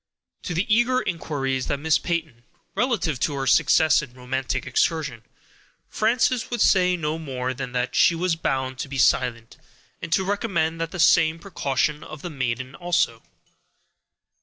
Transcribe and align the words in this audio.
To 0.41 0.55
the 0.55 0.65
eager 0.67 0.99
inquiries 0.99 1.69
of 1.69 1.79
Miss 1.79 1.99
Peyton, 1.99 2.43
relative 2.73 3.19
to 3.19 3.35
her 3.35 3.45
success 3.45 4.01
in 4.01 4.15
her 4.15 4.19
romantic 4.21 4.65
excursion, 4.65 5.21
Frances 5.89 6.45
could 6.45 6.59
say 6.61 6.97
no 6.97 7.19
more 7.19 7.53
than 7.53 7.71
that 7.73 7.93
she 7.93 8.15
was 8.15 8.35
bound 8.35 8.79
to 8.79 8.87
be 8.89 8.97
silent, 8.97 9.57
and 10.01 10.11
to 10.11 10.23
recommend 10.23 10.81
the 10.81 10.99
same 10.99 11.37
precaution 11.37 11.99
to 11.99 12.07
the 12.15 12.29
good 12.29 12.39
maiden 12.39 12.73
also. 12.73 13.21